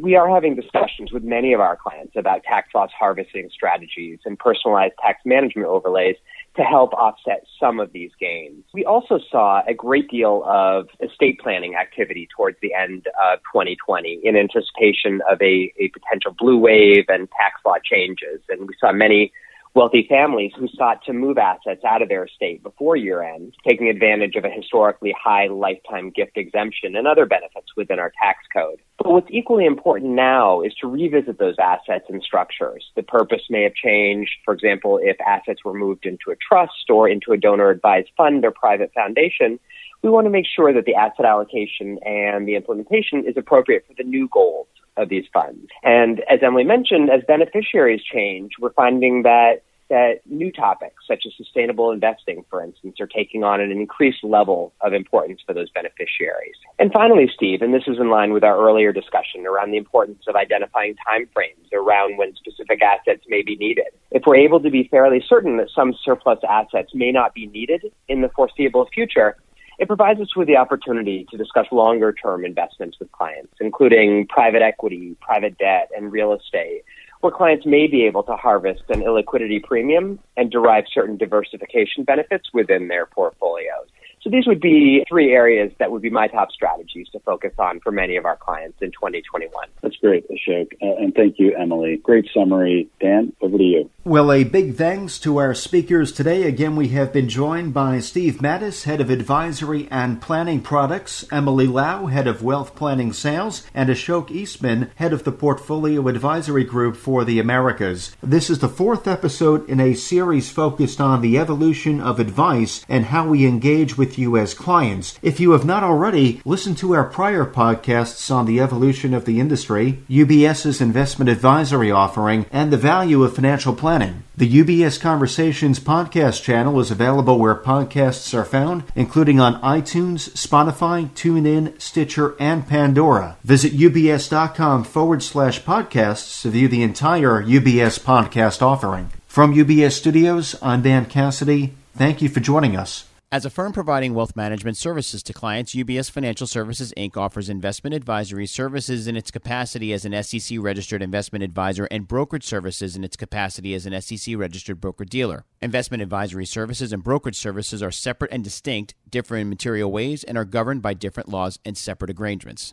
we 0.00 0.14
are 0.14 0.28
having 0.28 0.54
discussions 0.54 1.12
with 1.12 1.24
many 1.24 1.52
of 1.52 1.60
our 1.60 1.76
clients 1.76 2.14
about 2.16 2.44
tax 2.44 2.68
loss 2.74 2.90
harvesting 2.98 3.50
strategies 3.52 4.20
and 4.24 4.38
personalized 4.38 4.94
tax 5.02 5.20
management 5.24 5.66
overlays 5.66 6.16
to 6.56 6.62
help 6.62 6.92
offset 6.92 7.44
some 7.58 7.80
of 7.80 7.92
these 7.92 8.10
gains. 8.20 8.64
We 8.72 8.84
also 8.84 9.18
saw 9.30 9.62
a 9.66 9.74
great 9.74 10.08
deal 10.08 10.44
of 10.46 10.88
estate 11.00 11.40
planning 11.40 11.74
activity 11.74 12.28
towards 12.36 12.58
the 12.62 12.74
end 12.74 13.06
of 13.20 13.40
2020 13.52 14.20
in 14.22 14.36
anticipation 14.36 15.20
of 15.28 15.40
a, 15.42 15.72
a 15.78 15.88
potential 15.88 16.34
blue 16.38 16.58
wave 16.58 17.04
and 17.08 17.28
tax 17.30 17.60
law 17.64 17.76
changes. 17.84 18.40
And 18.48 18.68
we 18.68 18.74
saw 18.80 18.92
many 18.92 19.32
wealthy 19.74 20.06
families 20.08 20.52
who 20.58 20.68
sought 20.68 21.04
to 21.04 21.12
move 21.12 21.38
assets 21.38 21.82
out 21.84 22.02
of 22.02 22.08
their 22.08 22.24
estate 22.24 22.62
before 22.62 22.96
year 22.96 23.22
end, 23.22 23.54
taking 23.66 23.88
advantage 23.88 24.36
of 24.36 24.44
a 24.44 24.50
historically 24.50 25.14
high 25.20 25.48
lifetime 25.48 26.10
gift 26.10 26.36
exemption 26.36 26.96
and 26.96 27.06
other 27.06 27.26
benefits 27.26 27.68
within 27.76 27.98
our 27.98 28.12
tax 28.20 28.40
code. 28.52 28.80
But 28.98 29.12
what's 29.12 29.30
equally 29.30 29.64
important 29.64 30.12
now 30.12 30.60
is 30.60 30.74
to 30.80 30.88
revisit 30.88 31.38
those 31.38 31.54
assets 31.60 32.06
and 32.08 32.20
structures. 32.20 32.90
The 32.96 33.04
purpose 33.04 33.42
may 33.48 33.62
have 33.62 33.74
changed. 33.74 34.32
For 34.44 34.52
example, 34.52 34.98
if 35.00 35.16
assets 35.20 35.64
were 35.64 35.72
moved 35.72 36.04
into 36.04 36.30
a 36.32 36.36
trust 36.36 36.90
or 36.90 37.08
into 37.08 37.32
a 37.32 37.36
donor 37.36 37.70
advised 37.70 38.10
fund 38.16 38.44
or 38.44 38.50
private 38.50 38.92
foundation, 38.92 39.60
we 40.02 40.10
want 40.10 40.26
to 40.26 40.30
make 40.30 40.46
sure 40.46 40.72
that 40.72 40.84
the 40.84 40.96
asset 40.96 41.24
allocation 41.24 41.98
and 42.04 42.46
the 42.46 42.56
implementation 42.56 43.24
is 43.24 43.36
appropriate 43.36 43.84
for 43.86 43.94
the 43.94 44.04
new 44.04 44.28
goals 44.32 44.66
of 44.96 45.08
these 45.08 45.26
funds. 45.32 45.68
And 45.84 46.20
as 46.28 46.40
Emily 46.42 46.64
mentioned, 46.64 47.08
as 47.08 47.22
beneficiaries 47.26 48.02
change, 48.02 48.52
we're 48.58 48.72
finding 48.72 49.22
that 49.22 49.62
that 49.88 50.20
new 50.26 50.52
topics 50.52 51.04
such 51.06 51.24
as 51.26 51.32
sustainable 51.36 51.90
investing, 51.90 52.44
for 52.50 52.62
instance, 52.62 52.96
are 53.00 53.06
taking 53.06 53.44
on 53.44 53.60
an 53.60 53.70
increased 53.70 54.22
level 54.22 54.72
of 54.80 54.92
importance 54.92 55.40
for 55.46 55.54
those 55.54 55.70
beneficiaries. 55.70 56.56
And 56.78 56.92
finally, 56.92 57.30
Steve, 57.34 57.62
and 57.62 57.72
this 57.72 57.84
is 57.86 57.98
in 57.98 58.10
line 58.10 58.32
with 58.32 58.44
our 58.44 58.58
earlier 58.58 58.92
discussion 58.92 59.46
around 59.46 59.70
the 59.70 59.78
importance 59.78 60.24
of 60.28 60.36
identifying 60.36 60.94
timeframes 61.06 61.72
around 61.72 62.18
when 62.18 62.34
specific 62.36 62.82
assets 62.82 63.24
may 63.28 63.42
be 63.42 63.56
needed. 63.56 63.88
If 64.10 64.22
we're 64.26 64.36
able 64.36 64.60
to 64.60 64.70
be 64.70 64.88
fairly 64.90 65.22
certain 65.26 65.56
that 65.56 65.68
some 65.74 65.94
surplus 66.04 66.40
assets 66.48 66.90
may 66.94 67.12
not 67.12 67.34
be 67.34 67.46
needed 67.46 67.92
in 68.08 68.20
the 68.20 68.28
foreseeable 68.28 68.88
future, 68.92 69.36
it 69.78 69.86
provides 69.86 70.20
us 70.20 70.34
with 70.34 70.48
the 70.48 70.56
opportunity 70.56 71.24
to 71.30 71.36
discuss 71.36 71.66
longer 71.70 72.12
term 72.12 72.44
investments 72.44 72.98
with 72.98 73.12
clients, 73.12 73.54
including 73.60 74.26
private 74.26 74.60
equity, 74.60 75.16
private 75.20 75.56
debt, 75.56 75.88
and 75.96 76.10
real 76.10 76.32
estate, 76.32 76.82
where 77.20 77.32
clients 77.32 77.66
may 77.66 77.86
be 77.86 78.04
able 78.04 78.22
to 78.24 78.36
harvest 78.36 78.82
an 78.88 79.00
illiquidity 79.00 79.62
premium 79.62 80.18
and 80.36 80.50
derive 80.50 80.84
certain 80.92 81.16
diversification 81.16 82.04
benefits 82.04 82.48
within 82.52 82.88
their 82.88 83.06
portfolios. 83.06 83.88
So 84.22 84.30
these 84.30 84.46
would 84.46 84.60
be 84.60 85.04
three 85.08 85.32
areas 85.32 85.72
that 85.78 85.90
would 85.90 86.02
be 86.02 86.10
my 86.10 86.28
top 86.28 86.50
strategies 86.50 87.08
to 87.12 87.20
focus 87.20 87.52
on 87.58 87.80
for 87.80 87.90
many 87.90 88.16
of 88.16 88.24
our 88.24 88.36
clients 88.36 88.78
in 88.82 88.90
2021. 88.90 89.50
That's 89.82 89.96
great, 89.96 90.26
Ashok. 90.28 90.72
Uh, 90.82 91.02
and 91.02 91.14
thank 91.14 91.38
you, 91.38 91.54
Emily. 91.56 91.96
Great 91.96 92.28
summary. 92.34 92.88
Dan, 93.00 93.32
over 93.40 93.56
to 93.56 93.64
you. 93.64 93.90
Well, 94.04 94.32
a 94.32 94.44
big 94.44 94.76
thanks 94.76 95.18
to 95.20 95.38
our 95.38 95.54
speakers 95.54 96.12
today. 96.12 96.44
Again, 96.44 96.76
we 96.76 96.88
have 96.88 97.12
been 97.12 97.28
joined 97.28 97.74
by 97.74 98.00
Steve 98.00 98.38
Mattis, 98.38 98.84
Head 98.84 99.00
of 99.00 99.10
Advisory 99.10 99.86
and 99.90 100.20
Planning 100.20 100.60
Products, 100.60 101.24
Emily 101.30 101.66
Lau, 101.66 102.06
Head 102.06 102.26
of 102.26 102.42
Wealth 102.42 102.74
Planning 102.74 103.12
Sales, 103.12 103.66
and 103.74 103.88
Ashok 103.88 104.30
Eastman, 104.30 104.90
Head 104.96 105.12
of 105.12 105.24
the 105.24 105.32
Portfolio 105.32 106.08
Advisory 106.08 106.64
Group 106.64 106.96
for 106.96 107.24
the 107.24 107.38
Americas. 107.38 108.16
This 108.22 108.50
is 108.50 108.58
the 108.58 108.68
fourth 108.68 109.06
episode 109.06 109.68
in 109.68 109.80
a 109.80 109.94
series 109.94 110.50
focused 110.50 111.00
on 111.00 111.20
the 111.20 111.38
evolution 111.38 112.00
of 112.00 112.18
advice 112.18 112.84
and 112.88 113.06
how 113.06 113.28
we 113.28 113.46
engage 113.46 113.96
with 113.96 114.17
you 114.18 114.36
as 114.36 114.52
clients. 114.52 115.18
If 115.22 115.40
you 115.40 115.52
have 115.52 115.64
not 115.64 115.82
already, 115.82 116.42
listen 116.44 116.74
to 116.76 116.94
our 116.94 117.04
prior 117.04 117.44
podcasts 117.44 118.30
on 118.30 118.44
the 118.44 118.60
evolution 118.60 119.14
of 119.14 119.24
the 119.24 119.40
industry, 119.40 120.02
UBS's 120.10 120.80
investment 120.80 121.30
advisory 121.30 121.90
offering, 121.90 122.44
and 122.50 122.72
the 122.72 122.76
value 122.76 123.22
of 123.22 123.34
financial 123.34 123.74
planning. 123.74 124.24
The 124.36 124.62
UBS 124.62 125.00
Conversations 125.00 125.80
podcast 125.80 126.42
channel 126.42 126.78
is 126.78 126.90
available 126.90 127.38
where 127.38 127.56
podcasts 127.56 128.32
are 128.34 128.44
found, 128.44 128.84
including 128.94 129.40
on 129.40 129.60
iTunes, 129.62 130.30
Spotify, 130.30 131.08
TuneIn, 131.10 131.80
Stitcher, 131.80 132.36
and 132.38 132.66
Pandora. 132.68 133.36
Visit 133.42 133.72
ubs.com 133.72 134.84
forward 134.84 135.22
slash 135.22 135.62
podcasts 135.62 136.42
to 136.42 136.50
view 136.50 136.68
the 136.68 136.82
entire 136.82 137.42
UBS 137.42 137.98
podcast 137.98 138.62
offering. 138.62 139.10
From 139.26 139.54
UBS 139.54 139.92
Studios, 139.92 140.54
I'm 140.62 140.82
Dan 140.82 141.06
Cassidy. 141.06 141.74
Thank 141.96 142.22
you 142.22 142.28
for 142.28 142.38
joining 142.38 142.76
us. 142.76 143.07
As 143.30 143.44
a 143.44 143.50
firm 143.50 143.74
providing 143.74 144.14
wealth 144.14 144.34
management 144.34 144.78
services 144.78 145.22
to 145.24 145.34
clients, 145.34 145.74
UBS 145.74 146.10
Financial 146.10 146.46
Services 146.46 146.94
Inc. 146.96 147.14
offers 147.18 147.50
investment 147.50 147.92
advisory 147.92 148.46
services 148.46 149.06
in 149.06 149.18
its 149.18 149.30
capacity 149.30 149.92
as 149.92 150.06
an 150.06 150.22
SEC 150.22 150.56
registered 150.58 151.02
investment 151.02 151.42
advisor 151.42 151.84
and 151.90 152.08
brokerage 152.08 152.46
services 152.46 152.96
in 152.96 153.04
its 153.04 153.18
capacity 153.18 153.74
as 153.74 153.84
an 153.84 154.00
SEC 154.00 154.34
registered 154.34 154.80
broker 154.80 155.04
dealer. 155.04 155.44
Investment 155.60 156.02
advisory 156.02 156.46
services 156.46 156.90
and 156.90 157.04
brokerage 157.04 157.36
services 157.36 157.82
are 157.82 157.90
separate 157.90 158.32
and 158.32 158.42
distinct, 158.42 158.94
differ 159.10 159.36
in 159.36 159.50
material 159.50 159.92
ways, 159.92 160.24
and 160.24 160.38
are 160.38 160.46
governed 160.46 160.80
by 160.80 160.94
different 160.94 161.28
laws 161.28 161.58
and 161.66 161.76
separate 161.76 162.18
arrangements. 162.18 162.72